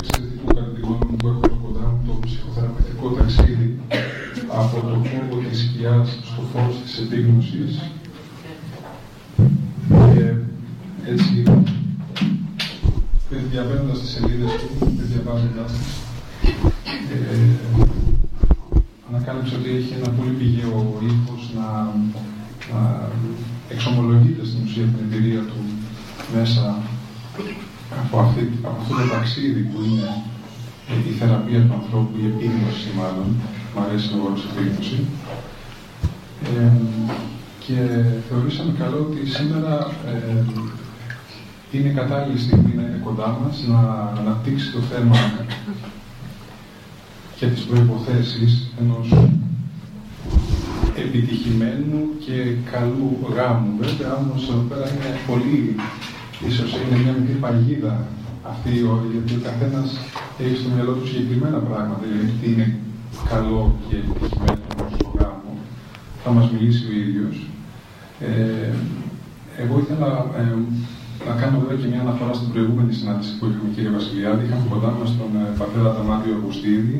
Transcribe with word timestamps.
εξαιρετικού 0.00 0.46
κατά 0.54 0.70
τη 0.74 0.80
γνώμη 0.80 1.04
μου 1.10 1.16
που 1.16 1.28
έχω 1.28 1.48
κοντά 1.64 1.84
μου 1.92 2.00
το 2.06 2.14
ψυχοθεραπευτικό 2.26 3.06
ταξίδι 3.18 3.68
από 4.60 4.76
το 4.76 4.96
κόμβο 5.10 5.36
της 5.48 5.58
σκιάς 5.60 6.08
στο 6.30 6.42
φως 6.52 6.74
της 6.82 6.98
επίγνωσης 6.98 7.72
και 10.14 10.24
έτσι 11.12 11.42
διαβαίνοντας 13.50 14.00
τις 14.00 14.10
σελίδες 14.10 14.50
του, 14.50 14.92
διαβάζοντας 15.12 15.72
τις 15.72 17.10
ε, 17.10 17.58
ανακάλυψα 19.10 19.56
ότι 19.56 19.70
έχει 19.70 19.92
ένα 20.00 20.10
πολύ 20.10 20.30
πηγαίο 20.30 20.98
ύφος 21.02 21.50
να, 21.58 21.68
να 22.72 23.08
εξομολογείται 23.68 24.44
στην 24.44 24.60
ουσία 24.64 24.84
την 24.84 25.04
εμπειρία 25.04 25.40
του 25.40 25.60
μέσα 26.34 26.76
από, 28.10 28.20
αυτή, 28.20 28.52
από 28.62 28.76
αυτό 28.80 28.94
το 28.94 29.08
ταξίδι 29.14 29.60
που 29.60 29.78
είναι 29.86 30.08
η 31.10 31.12
θεραπεία 31.18 31.60
του 31.60 31.74
ανθρώπου, 31.80 32.14
η 32.22 32.26
επίγνωση 32.26 32.88
μάλλον, 33.00 33.28
μου 33.74 33.80
αρέσει 33.84 34.08
ο 34.14 34.22
όρος 34.26 34.42
επίγνωση. 34.50 34.98
Ε, 36.44 36.70
και 37.64 37.78
θεωρήσαμε 38.28 38.72
καλό 38.78 38.98
ότι 39.08 39.30
σήμερα 39.30 39.74
ε, 40.06 40.44
είναι 41.70 41.88
κατάλληλη 41.88 42.38
στιγμή 42.38 42.72
να 42.74 42.82
είναι 42.82 43.00
κοντά 43.04 43.38
μας, 43.40 43.64
να 43.66 43.80
αναπτύξει 44.20 44.72
το 44.72 44.80
θέμα 44.80 45.16
και 47.38 47.46
τις 47.46 47.62
προϋποθέσεις 47.62 48.72
ενός 48.80 49.08
επιτυχημένου 50.94 52.00
και 52.24 52.54
καλού 52.72 53.18
γάμου. 53.34 53.70
Βέβαια, 53.80 54.16
όμως 54.16 54.48
εδώ 54.48 54.64
πέρα 54.68 54.88
είναι 54.90 55.18
πολύ, 55.26 55.76
ίσως 56.46 56.70
είναι 56.80 56.96
μια 57.02 57.12
μικρή 57.18 57.36
παγίδα 57.44 58.06
αυτή 58.52 58.70
η 58.78 58.82
όρη, 58.92 59.08
γιατί 59.12 59.32
ο 59.38 59.42
καθένας 59.48 59.88
έχει 60.38 60.56
στο 60.60 60.68
μυαλό 60.74 60.92
του 60.92 61.06
συγκεκριμένα 61.06 61.58
πράγματα, 61.68 62.04
δηλαδή 62.06 62.32
τι 62.40 62.46
είναι 62.52 62.68
καλό 63.32 63.60
και 63.88 63.96
επιτυχημένο 64.02 64.62
στο 64.94 65.08
γάμο. 65.18 65.52
Θα 66.24 66.30
μας 66.30 66.46
μιλήσει 66.52 66.82
ο 66.90 66.92
ίδιος. 67.02 67.36
Ε, 68.20 68.72
εγώ 69.62 69.74
ήθελα 69.82 70.08
ε, 70.40 70.42
να 71.26 71.32
κάνω 71.40 71.56
βέβαια 71.60 71.78
και 71.80 71.88
μια 71.92 72.00
αναφορά 72.06 72.32
στην 72.38 72.48
προηγούμενη 72.52 72.92
συνάντηση 72.98 73.32
που 73.36 73.44
είχαμε 73.48 73.68
κύριε 73.74 73.92
Βασιλιάδη. 73.98 74.40
Είχαμε 74.44 74.66
κοντά 74.72 74.90
μας 74.98 75.10
τον 75.18 75.30
ε, 75.42 75.44
πατέρα 75.60 75.88
Ταμάτιο 75.96 76.32
Αυγουστίδη, 76.36 76.98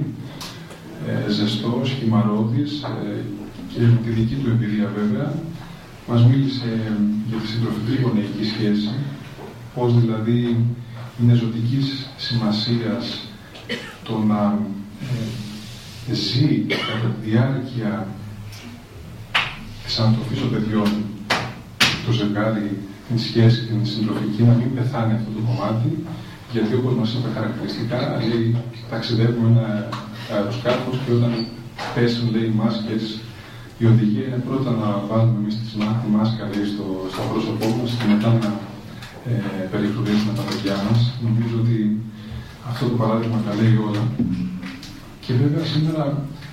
ε, 1.09 1.31
ζεστός, 1.37 1.87
χυμαρόδη 1.99 2.65
ε, 3.09 3.21
και 3.71 3.81
με 3.95 3.99
τη 4.05 4.11
δική 4.19 4.37
του 4.41 4.49
εμπειρία 4.55 4.89
βέβαια. 4.99 5.29
Μας 6.09 6.21
μίλησε 6.29 6.71
για 7.29 7.39
τη 7.43 7.47
συντροφική 7.53 7.95
γονεϊκή 8.03 8.45
σχέση, 8.53 8.91
πώς 9.79 10.01
δηλαδή 10.01 10.57
είναι 11.21 11.35
ζωτικής 11.35 12.09
σημασίας 12.17 13.21
το 14.03 14.19
να 14.19 14.59
ε, 16.11 16.15
ζει 16.15 16.49
κατά 16.57 17.09
τη 17.15 17.31
διάρκεια 17.31 18.07
της 19.85 19.99
ανατροφής 19.99 20.39
των 20.41 20.51
παιδιών 20.51 20.91
το 22.07 22.13
ζευγάρι 22.13 22.71
την 23.09 23.19
σχέση, 23.19 23.61
την 23.67 23.87
συντροφική, 23.87 24.43
να 24.43 24.55
μην 24.59 24.75
πεθάνει 24.75 25.13
αυτό 25.19 25.31
το 25.37 25.41
κομμάτι, 25.49 25.91
γιατί 26.53 26.75
όπως 26.75 26.95
μας 26.99 27.13
είπε 27.13 27.29
χαρακτηριστικά, 27.35 27.99
λέει, 28.29 28.57
ταξιδεύουμε 28.91 29.49
ένα 29.55 29.89
αεροσκάφος 30.33 30.97
και 31.03 31.13
όταν 31.17 31.33
πέσουν, 31.95 32.25
λέει, 32.35 32.47
οι 32.51 32.57
μάσκες, 32.61 33.03
η 33.79 33.85
οδηγία 33.93 34.27
είναι 34.27 34.43
πρώτα 34.49 34.71
να 34.83 34.89
βάλουμε 35.09 35.39
εμείς 35.41 35.55
τη 35.57 35.75
μάσκα, 36.15 36.43
λέει, 36.53 36.67
στο, 36.73 36.87
στο 37.13 37.23
πρόσωπό 37.31 37.67
μας 37.79 37.91
και 37.99 38.07
μετά 38.13 38.29
να 38.43 38.51
ε, 39.27 39.33
περιφρουρήσουμε 39.73 40.33
τα 40.39 40.45
παιδιά 40.49 40.77
μας. 40.87 41.01
Νομίζω 41.27 41.55
ότι 41.63 41.77
αυτό 42.71 42.83
το 42.91 42.97
παράδειγμα 43.03 43.39
τα 43.47 43.53
λέει 43.61 43.77
όλα. 43.89 44.05
Και 45.25 45.33
βέβαια 45.43 45.65
σήμερα 45.73 46.05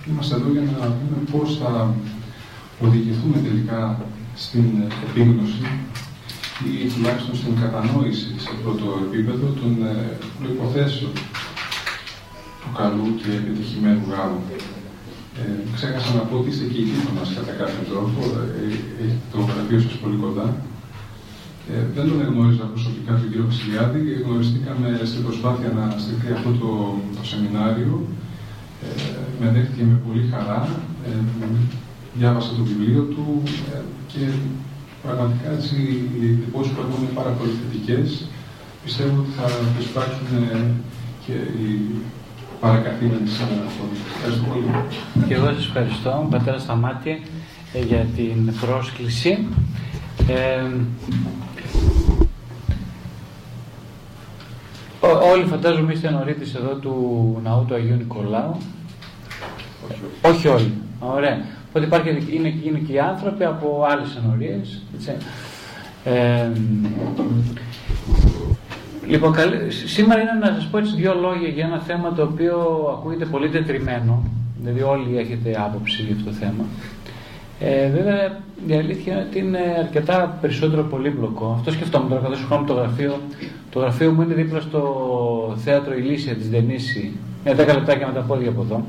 είμαστε 0.10 0.36
εδώ 0.36 0.50
για 0.52 0.62
να 0.62 0.86
δούμε 0.96 1.18
πώς 1.32 1.48
θα 1.62 1.72
οδηγηθούμε 2.86 3.38
τελικά 3.48 3.82
στην 4.36 4.66
επίγνωση 5.06 5.66
ή 6.68 6.88
τουλάχιστον 6.94 7.36
στην 7.42 7.54
κατανόηση 7.62 8.30
σε 8.46 8.52
πρώτο 8.64 8.86
επίπεδο 9.08 9.48
των 9.60 9.72
ε, 9.86 10.18
προϋποθέσεων 10.40 11.12
του 12.62 12.70
καλού 12.78 13.08
και 13.20 13.30
επιτυχημένου 13.42 14.06
γάμου. 14.12 14.42
Ε, 15.40 15.42
ξέχασα 15.76 16.14
να 16.14 16.24
πω 16.28 16.36
ότι 16.38 16.50
είστε 16.50 16.66
και 16.72 16.80
η 16.82 16.88
μας 17.18 17.30
κατά 17.38 17.54
κάποιο 17.62 17.84
τρόπο, 17.92 18.20
ε, 18.40 18.68
έχετε 19.04 19.26
το 19.32 19.40
γραφείο 19.50 19.80
σας 19.86 19.96
πολύ 20.02 20.18
κοντά. 20.24 20.48
Ε, 21.72 21.76
δεν 21.96 22.04
τον 22.10 22.18
γνώριζα 22.32 22.66
προσωπικά 22.74 23.12
τον 23.20 23.28
κύριο 23.30 23.48
Βασιλιάδη, 23.52 24.02
γνωριστήκαμε 24.26 24.88
στην 25.10 25.22
προσπάθεια 25.26 25.70
να 25.78 25.86
στηθεί 26.04 26.30
αυτό 26.38 26.50
το, 26.62 26.72
το 27.18 27.24
σεμινάριο. 27.32 27.94
Ε, 28.84 28.88
με 29.40 29.46
δέχτηκε 29.54 29.84
με 29.92 29.98
πολύ 30.06 30.24
χαρά, 30.32 30.60
ε, 31.08 31.10
διάβασα 32.20 32.52
το 32.58 32.64
βιβλίο 32.70 33.02
του 33.14 33.26
ε, 33.74 33.78
και 34.12 34.24
πραγματικά 35.04 35.48
έτσι, 35.58 35.76
οι 36.18 36.26
εντυπώσεις 36.34 36.72
που 36.74 36.82
έχουν 36.84 37.00
είναι 37.04 37.18
πάρα 37.20 37.32
πολύ 37.38 37.52
θετικές. 37.60 38.08
Πιστεύω 38.86 39.16
ότι 39.22 39.32
θα 39.40 39.48
προσπάθουν 39.76 40.28
ε, 40.44 40.60
και 41.26 41.36
οι 41.62 41.70
παρακαθήμενοι 42.60 43.28
σήμερα 43.38 43.64
αυτό. 43.70 43.84
Ευχαριστώ 44.16 44.44
πολύ. 44.52 44.66
Και 45.28 45.34
εγώ 45.34 45.46
σας 45.46 45.66
ευχαριστώ, 45.70 46.28
πατέρα 46.32 46.60
Σταμάτη, 46.60 47.14
ε, 47.74 47.80
για 47.90 48.08
την 48.16 48.54
πρόσκληση. 48.62 49.48
Ε, 50.28 50.70
όλοι 55.32 55.46
φαντάζομαι 55.46 55.94
είστε 55.94 56.10
νωρίτες 56.10 56.56
εδώ 56.56 56.74
του 56.74 57.40
ναού 57.44 57.66
του 57.68 57.74
Αγίου 57.74 57.96
Νικολάου. 57.96 58.58
Όχι, 60.22 60.48
όχι 60.48 60.48
όλοι. 60.48 60.74
Ωραία 61.00 61.38
ότι 61.76 61.86
υπάρχει, 61.86 62.10
είναι, 62.10 62.54
είναι 62.64 62.80
και 62.80 62.94
οι 62.94 63.00
άνθρωποι 63.00 63.44
από 63.44 63.86
άλλες 63.90 64.20
ενορίες. 64.24 64.82
Ε, 66.04 66.52
λοιπόν, 69.08 69.36
σήμερα 69.86 70.22
είναι 70.22 70.32
να 70.40 70.54
σας 70.54 70.68
πω 70.68 70.78
έτσι 70.78 70.96
δύο 70.96 71.14
λόγια 71.14 71.50
για 71.50 71.66
ένα 71.66 71.80
θέμα 71.80 72.14
το 72.14 72.22
οποίο 72.24 72.58
ακούγεται 72.98 73.26
πολύ 73.26 73.50
τετριμένο, 73.50 74.24
δηλαδή 74.60 74.82
όλοι 74.82 75.18
έχετε 75.18 75.56
άποψη 75.60 76.02
για 76.02 76.16
αυτό 76.16 76.30
το 76.30 76.36
θέμα. 76.36 76.66
Ε, 77.60 77.90
βέβαια, 77.90 78.40
η 78.68 78.74
αλήθεια 78.74 79.14
είναι 79.14 79.26
ότι 79.30 79.40
είναι 79.40 79.76
αρκετά 79.80 80.38
περισσότερο 80.42 80.84
πολύπλοκο. 80.84 81.56
Αυτό 81.58 81.72
σκεφτόμουν 81.72 82.10
τώρα, 82.10 82.22
καθώς 82.22 82.44
χρόνο 82.48 82.66
το 82.66 82.74
γραφείο. 82.74 83.20
Το 83.70 83.80
γραφείο 83.80 84.12
μου 84.12 84.22
είναι 84.22 84.34
δίπλα 84.34 84.60
στο 84.60 85.56
θέατρο 85.58 85.94
Ηλίσια 85.94 86.36
της 86.36 86.50
Δενήση. 86.50 87.12
Μια 87.44 87.54
δέκα 87.54 87.74
λεπτάκια 87.74 88.08
με 88.08 88.14
τα 88.14 88.22
πόδια 88.22 88.50
από 88.50 88.62
εδώ. 88.62 88.86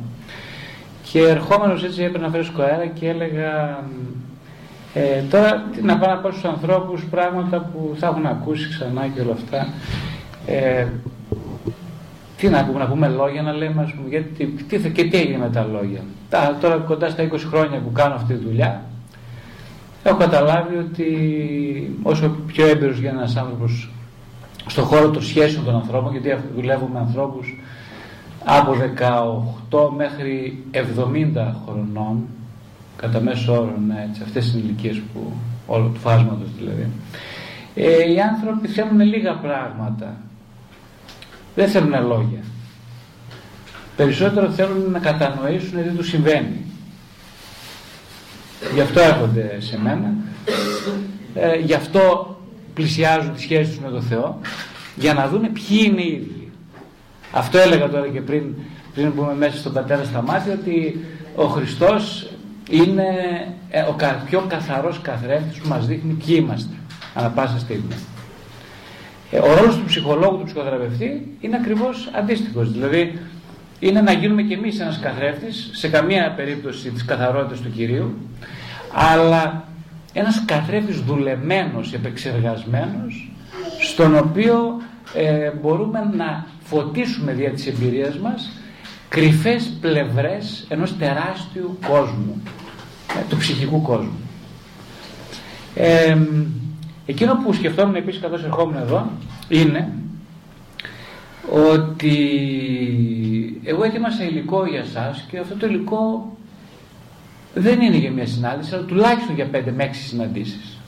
Και 1.13 1.21
ερχόμενος 1.21 1.85
έτσι 1.85 2.03
έπαιρνα 2.03 2.29
φρέσκο 2.29 2.63
αέρα 2.63 2.87
και 2.87 3.09
έλεγα 3.09 3.79
ε, 4.95 5.23
τώρα 5.31 5.65
να 5.83 5.99
πάω 5.99 6.11
να 6.11 6.17
πω 6.17 6.31
στους 6.31 6.45
ανθρώπους 6.45 7.05
πράγματα 7.11 7.59
που 7.59 7.95
θα 7.99 8.07
έχουν 8.07 8.27
ακούσει 8.27 8.69
ξανά 8.69 9.07
και 9.15 9.21
όλα 9.21 9.33
αυτά. 9.33 9.69
Ε, 10.47 10.87
τι 12.37 12.49
να 12.49 12.65
πούμε, 12.65 12.79
να 12.79 12.87
πούμε 12.87 13.09
λόγια, 13.09 13.43
να 13.43 13.53
λέμε, 13.53 13.83
ας 13.83 13.93
πούμε, 13.93 14.09
γιατί, 14.09 14.47
τι, 14.47 14.91
και 14.91 15.05
τι 15.05 15.17
έγινε 15.17 15.39
με 15.39 15.51
τα 15.51 15.65
λόγια. 15.73 16.01
Τα, 16.29 16.59
τώρα 16.61 16.77
κοντά 16.77 17.09
στα 17.09 17.29
20 17.33 17.39
χρόνια 17.49 17.79
που 17.79 17.93
κάνω 17.93 18.15
αυτή 18.15 18.35
τη 18.35 18.45
δουλειά, 18.45 18.83
έχω 20.03 20.17
καταλάβει 20.17 20.77
ότι 20.77 21.09
όσο 22.03 22.29
πιο 22.47 22.67
έμπειρος 22.67 22.99
για 22.99 23.11
ένας 23.11 23.37
άνθρωπος 23.37 23.91
στον 24.67 24.85
χώρο 24.85 25.11
των 25.11 25.23
σχέσεων 25.23 25.65
των 25.65 25.75
ανθρώπων, 25.75 26.13
γιατί 26.13 26.37
δουλεύουμε 26.55 26.91
με 26.93 26.99
ανθρώπους 26.99 27.57
από 28.45 28.73
18 29.71 29.91
μέχρι 29.97 30.63
70 30.73 31.55
χρονών, 31.67 32.27
κατά 32.97 33.21
μέσο 33.21 33.53
όρο, 33.53 33.75
ναι, 33.87 34.07
έτσι, 34.09 34.23
αυτές 34.25 34.53
είναι 34.53 34.59
οι 34.59 34.63
ηλικίες 34.65 35.03
που, 35.13 35.33
όλο 35.67 35.89
τους 35.89 36.03
φάσματος 36.03 36.49
δηλαδή, 36.59 36.87
ε, 37.75 38.13
οι 38.13 38.21
άνθρωποι 38.21 38.69
θέλουν 38.69 39.01
λίγα 39.01 39.35
πράγματα. 39.35 40.17
Δεν 41.57 41.69
θέλουν 41.69 42.07
λόγια. 42.07 42.41
Περισσότερο 43.97 44.51
θέλουν 44.51 44.91
να 44.91 44.99
κατανοήσουν 44.99 45.83
τι 45.83 45.89
τους 45.89 46.09
συμβαίνει. 46.09 46.65
Γι' 48.75 48.81
αυτό 48.81 49.01
έρχονται 49.01 49.57
σε 49.59 49.81
μένα. 49.81 50.15
Ε, 51.35 51.57
γι' 51.57 51.75
αυτό 51.75 52.37
πλησιάζουν 52.75 53.33
τις 53.33 53.43
σχέσεις 53.43 53.69
τους 53.69 53.85
με 53.85 53.91
τον 53.91 54.03
Θεό. 54.03 54.41
Για 54.97 55.15
να 55.15 55.29
δουν 55.29 55.53
ποιοι 55.53 55.81
είναι 55.85 56.03
οι 56.03 56.13
ίδιοι. 56.13 56.51
Αυτό 57.33 57.59
έλεγα 57.59 57.89
τώρα 57.89 58.09
και 58.09 58.21
πριν, 58.21 58.55
πριν 58.95 59.13
μπούμε 59.15 59.35
μέσα 59.35 59.57
στον 59.57 59.73
πατέρα 59.73 60.05
στα 60.05 60.23
μάτια 60.23 60.53
ότι 60.53 61.05
ο 61.35 61.47
Χριστός 61.47 62.31
είναι 62.71 63.05
ε, 63.71 63.81
ο 63.81 63.97
πιο 64.27 64.45
καθαρός 64.49 65.01
καθρέφτης 65.03 65.59
που 65.59 65.69
μας 65.69 65.87
δείχνει 65.87 66.13
ποιοι 66.13 66.37
είμαστε 66.41 66.75
ανά 67.15 67.29
πάσα 67.29 67.59
στιγμή. 67.59 67.95
Ε, 69.31 69.39
ο 69.39 69.55
ρόλος 69.55 69.77
του 69.77 69.85
ψυχολόγου, 69.85 70.39
του 70.39 70.45
ψυχοθεραπευτή 70.45 71.37
είναι 71.41 71.57
ακριβώς 71.57 72.11
αντίστοιχος. 72.15 72.73
Δηλαδή 72.73 73.19
είναι 73.79 74.01
να 74.01 74.13
γίνουμε 74.13 74.43
κι 74.43 74.53
εμείς 74.53 74.81
ένας 74.81 75.01
καθρέφτης 75.01 75.71
σε 75.73 75.89
καμία 75.89 76.33
περίπτωση 76.37 76.91
της 76.91 77.05
καθαρότητας 77.05 77.61
του 77.61 77.71
Κυρίου 77.71 78.15
αλλά 78.93 79.65
ένας 80.13 80.45
καθρέφτης 80.45 81.01
δουλεμένος, 81.01 81.93
επεξεργασμένος 81.93 83.31
στον 83.81 84.17
οποίο 84.17 84.81
ε, 85.15 85.51
μπορούμε 85.61 86.11
να 86.17 86.47
φωτίσουμε 86.65 87.33
δια 87.33 87.51
της 87.51 87.67
εμπειρίας 87.67 88.19
μας 88.19 88.51
κρυφές 89.09 89.73
πλευρές 89.81 90.67
ενός 90.69 90.97
τεράστιου 90.97 91.79
κόσμου, 91.89 92.43
ε, 93.19 93.23
του 93.29 93.37
ψυχικού 93.37 93.83
κόσμου. 93.83 94.19
Ε, 95.75 96.17
εκείνο 97.07 97.35
που 97.45 97.53
σκεφτόμουν 97.53 97.95
επίσης 97.95 98.21
καθώς 98.21 98.45
ερχόμουν 98.45 98.77
εδώ 98.77 99.11
είναι 99.49 99.93
ότι 101.75 102.17
εγώ 103.65 103.85
ετοίμασα 103.85 104.25
υλικό 104.25 104.67
για 104.67 104.85
σας 104.85 105.27
και 105.31 105.39
αυτό 105.39 105.55
το 105.55 105.67
υλικό 105.67 106.37
δεν 107.55 107.81
είναι 107.81 107.97
για 107.97 108.11
μια 108.11 108.27
συνάντηση, 108.27 108.75
αλλά 108.75 108.85
τουλάχιστον 108.85 109.35
για 109.35 109.49
5 109.53 109.73
με 109.77 109.85
6 109.85 109.91
συναντήσεις. 109.93 110.79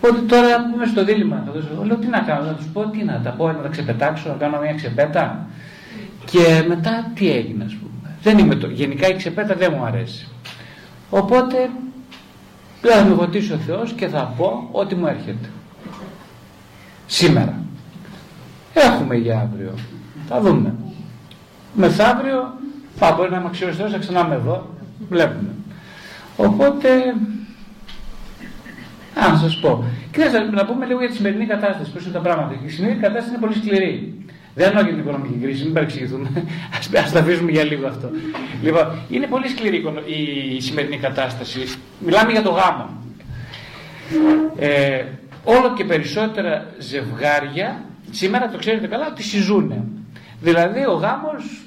Οπότε 0.00 0.20
τώρα 0.20 0.48
είμαι 0.74 0.86
στο 0.86 1.04
δίλημα, 1.04 1.42
θα 1.46 1.52
δώσω, 1.52 1.84
λέω 1.84 1.96
τι 1.96 2.06
να 2.06 2.20
κάνω, 2.20 2.44
να 2.44 2.54
τους 2.54 2.66
πω, 2.72 2.80
τι 2.80 3.04
να 3.04 3.20
τα 3.24 3.30
πω, 3.30 3.46
να 3.46 3.58
τα 3.58 3.68
ξεπετάξω, 3.68 4.28
να 4.28 4.34
κάνω 4.34 4.60
μια 4.60 4.74
ξεπέτα. 4.74 5.46
Και 6.24 6.64
μετά 6.68 7.10
τι 7.14 7.30
έγινε, 7.30 7.64
ας 7.64 7.74
πούμε. 7.74 8.16
Δεν 8.22 8.38
είμαι 8.38 8.54
το, 8.54 8.66
γενικά 8.66 9.08
η 9.08 9.16
ξεπέτα 9.16 9.54
δεν 9.54 9.72
μου 9.76 9.84
αρέσει. 9.84 10.28
Οπότε 11.10 11.70
θα 12.90 13.04
με 13.04 13.14
βοηθήσει 13.14 13.52
ο 13.52 13.56
Θεός 13.56 13.92
και 13.92 14.06
θα 14.06 14.34
πω 14.36 14.68
ό,τι 14.72 14.94
μου 14.94 15.06
έρχεται. 15.06 15.48
Σήμερα. 17.06 17.62
Έχουμε 18.74 19.14
για 19.14 19.38
αύριο. 19.38 19.74
Θα 20.28 20.40
δούμε. 20.40 20.74
Μεθαύριο 21.74 22.54
θα 22.96 23.12
μπορεί 23.12 23.30
να 23.30 23.36
είμαι 23.36 23.46
αξιοριστός, 23.46 23.92
θα 23.92 23.98
ξανά 23.98 24.24
με 24.24 24.34
εδώ. 24.34 24.66
Βλέπουμε. 25.08 25.48
Οπότε, 26.36 26.88
αν 29.14 29.38
σας 29.38 29.56
πω. 29.60 29.84
Κοιτάξτε, 30.10 30.38
να 30.38 30.64
πούμε 30.64 30.86
λίγο 30.86 30.98
για 30.98 31.08
τη 31.08 31.14
σημερινή 31.14 31.46
κατάσταση, 31.46 31.90
πώς 31.90 32.02
είναι 32.02 32.12
τα 32.12 32.20
πράγματα. 32.20 32.54
Η 32.64 32.68
σημερινή 32.68 33.00
κατάσταση 33.00 33.28
είναι 33.28 33.38
πολύ 33.38 33.54
σκληρή. 33.54 34.24
Δεν 34.54 34.68
εννοώ 34.68 34.82
για 34.82 34.92
την 34.92 35.00
οικονομική 35.00 35.38
κρίση, 35.42 35.64
μην 35.64 35.72
παρεξηγηθούμε. 35.72 36.28
Α 36.98 37.10
τα 37.12 37.20
αφήσουμε 37.20 37.50
για 37.50 37.64
λίγο 37.64 37.86
αυτό. 37.86 38.10
Λοιπόν, 38.62 38.98
είναι 39.08 39.26
πολύ 39.26 39.48
σκληρή 39.48 39.84
η 40.56 40.60
σημερινή 40.60 40.96
κατάσταση. 40.96 41.60
Μιλάμε 41.98 42.32
για 42.32 42.42
το 42.42 42.50
γάμο. 42.50 42.88
Ε, 44.58 45.04
όλο 45.44 45.74
και 45.74 45.84
περισσότερα 45.84 46.66
ζευγάρια 46.78 47.84
σήμερα 48.10 48.48
το 48.48 48.58
ξέρετε 48.58 48.86
καλά 48.86 49.06
ότι 49.06 49.22
συζούνε. 49.22 49.84
Δηλαδή 50.40 50.86
ο 50.86 50.92
γάμος 50.92 51.62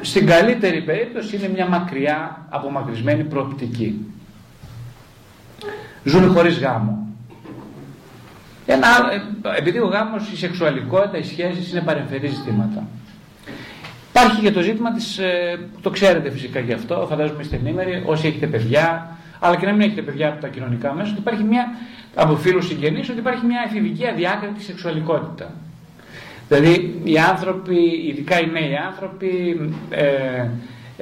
στην 0.00 0.26
καλύτερη 0.26 0.82
περίπτωση 0.82 1.36
είναι 1.36 1.48
μια 1.48 1.66
μακριά 1.66 2.46
απομακρυσμένη 2.48 3.24
προοπτική. 3.24 4.06
Ζουν 6.04 6.32
χωρίς 6.32 6.58
γάμο. 6.58 7.05
Ένα, 8.66 8.86
ε, 9.54 9.58
επειδή 9.58 9.78
ο 9.78 9.86
γάμος, 9.86 10.30
η 10.32 10.36
σεξουαλικότητα, 10.36 11.18
οι 11.18 11.22
σχέσεις 11.22 11.70
είναι 11.70 11.80
παρεμφερή 11.80 12.26
ζητήματα. 12.26 12.86
Υπάρχει 14.08 14.40
και 14.40 14.50
το 14.50 14.60
ζήτημα 14.60 14.92
της, 14.92 15.18
ε, 15.18 15.58
το 15.82 15.90
ξέρετε 15.90 16.30
φυσικά 16.30 16.60
γι' 16.60 16.72
αυτό, 16.72 17.06
φαντάζομαι 17.08 17.42
είστε 17.42 17.56
ενήμεροι, 17.56 18.02
όσοι 18.06 18.26
έχετε 18.26 18.46
παιδιά, 18.46 19.16
αλλά 19.38 19.56
και 19.56 19.66
να 19.66 19.72
μην 19.72 19.80
έχετε 19.80 20.02
παιδιά 20.02 20.28
από 20.28 20.40
τα 20.40 20.48
κοινωνικά 20.48 20.92
μέσα, 20.94 21.10
ότι 21.10 21.20
υπάρχει 21.20 21.42
μια, 21.42 21.68
από 22.14 22.36
φίλους 22.36 22.66
συγγενείς, 22.66 23.08
ότι 23.08 23.18
υπάρχει 23.18 23.46
μια 23.46 23.62
εφηβική 23.66 24.06
αδιάκριτη 24.06 24.62
σεξουαλικότητα. 24.62 25.50
Δηλαδή 26.48 27.00
οι 27.04 27.18
άνθρωποι, 27.18 27.76
ειδικά 28.08 28.40
οι 28.40 28.50
νέοι 28.50 28.76
άνθρωποι, 28.86 29.60
ε, 29.90 30.46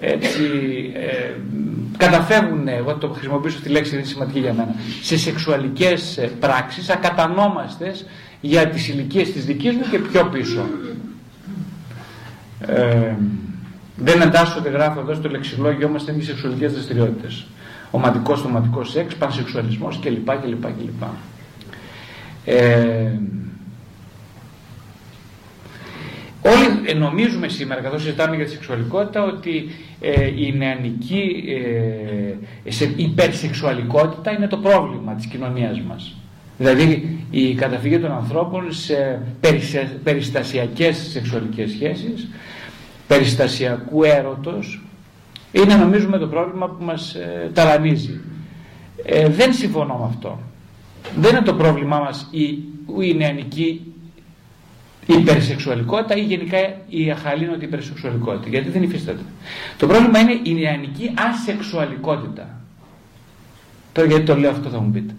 έτσι, 0.00 0.42
ε, 0.94 1.30
καταφεύγουν, 1.96 2.68
εγώ 2.68 2.94
το 2.94 3.08
χρησιμοποιήσω 3.08 3.60
τη 3.60 3.68
λέξη, 3.68 3.94
είναι 3.94 4.04
σημαντική 4.04 4.38
για 4.38 4.52
μένα, 4.52 4.74
σε 5.02 5.18
σεξουαλικές 5.18 6.16
ε, 6.16 6.30
πράξεις 6.40 6.90
ακατανόμαστες 6.90 8.06
για 8.40 8.68
τις 8.68 8.88
ηλικίες 8.88 9.32
της 9.32 9.44
δικής 9.44 9.74
μου 9.74 9.84
και 9.90 9.98
πιο 9.98 10.24
πίσω. 10.24 10.62
Ε, 12.60 13.14
δεν 13.96 14.20
εντάσσονται, 14.20 14.68
γράφω 14.68 15.00
εδώ 15.00 15.14
στο 15.14 15.28
λεξιλόγιο 15.28 15.88
μας, 15.88 16.06
είναι 16.06 16.18
οι 16.18 16.22
σεξουαλικές 16.22 16.72
δραστηριότητες. 16.72 17.46
Ομαδικός, 17.90 18.38
σωματικός 18.38 18.90
σεξ, 18.90 19.14
πανσεξουαλισμός 19.14 19.98
κλπ. 19.98 20.30
κλπ, 20.30 20.62
κλπ. 20.62 21.02
Ε, 22.44 23.10
Όλοι 26.46 26.94
νομίζουμε 26.98 27.48
σήμερα, 27.48 27.80
καθώς 27.80 28.02
συζητάμε 28.02 28.36
για 28.36 28.44
τη 28.44 28.50
σεξουαλικότητα, 28.50 29.24
ότι 29.24 29.66
ε, 30.00 30.26
η 30.26 30.54
νεανική 30.56 31.44
ε, 32.64 32.70
σε 32.70 32.92
υπερσεξουαλικότητα 32.96 34.30
είναι 34.30 34.46
το 34.46 34.56
πρόβλημα 34.56 35.14
της 35.14 35.26
κοινωνίας 35.26 35.80
μας. 35.80 36.16
Δηλαδή 36.58 37.18
η 37.30 37.54
καταφυγή 37.54 37.98
των 37.98 38.12
ανθρώπων 38.12 38.72
σε 38.72 39.20
περιστασιακές 40.02 40.96
σεξουαλικές 40.96 41.70
σχέσεις, 41.70 42.28
περιστασιακού 43.06 44.02
έρωτος, 44.02 44.82
είναι 45.52 45.74
νομίζουμε 45.74 46.18
το 46.18 46.26
πρόβλημα 46.26 46.68
που 46.68 46.84
μας 46.84 47.14
ε, 47.14 47.50
ταλανίζει. 47.54 48.20
Ε, 49.04 49.28
δεν 49.28 49.52
συμφωνώ 49.52 49.96
με 49.96 50.04
αυτό. 50.04 50.38
Δεν 51.16 51.30
είναι 51.30 51.44
το 51.44 51.54
πρόβλημά 51.54 51.98
μας 51.98 52.28
η, 52.30 52.44
η 53.00 53.14
νεανική 53.14 53.93
η 53.93 53.93
υπερσεξουαλικότητα 55.06 56.16
ή 56.16 56.20
γενικά 56.20 56.58
η 56.88 57.10
αχαλήνωτη 57.10 57.64
υπερσεξουαλικότητα. 57.64 58.48
Γιατί 58.48 58.68
δεν 58.70 58.82
υφίσταται. 58.82 59.22
Το 59.76 59.86
πρόβλημα 59.86 60.18
είναι 60.18 60.40
η 60.42 60.54
νεανική 60.54 61.14
ασεξουαλικότητα. 61.32 62.60
Τώρα 63.92 64.08
γιατί 64.08 64.24
το 64.24 64.36
λέω 64.36 64.50
αυτό 64.50 64.68
θα 64.68 64.80
μου 64.80 64.90
πείτε. 64.90 65.14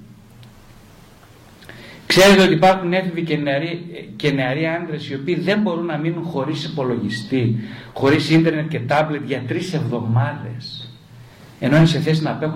Ξέρετε 2.07 2.41
ότι 2.41 2.53
υπάρχουν 2.53 2.93
έφηβοι 2.93 3.21
και 3.21 3.37
νεαροί, 3.37 3.85
και 4.15 4.31
νεαροί 4.31 4.67
άντρες 4.67 5.09
οι 5.09 5.13
οποίοι 5.13 5.39
δεν 5.39 5.61
μπορούν 5.61 5.85
να 5.85 5.97
μείνουν 5.97 6.23
χωρίς 6.23 6.63
υπολογιστή, 6.63 7.55
χωρίς 7.93 8.29
ίντερνετ 8.29 8.67
και 8.67 8.79
τάμπλετ 8.79 9.21
για 9.25 9.43
τρεις 9.47 9.73
εβδομάδες. 9.73 10.89
Ενώ 11.59 11.77
είναι 11.77 11.85
σε 11.85 11.99
θέση 11.99 12.21
να 12.21 12.31
απέχουν 12.31 12.53